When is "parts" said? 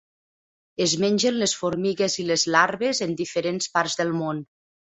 3.79-4.01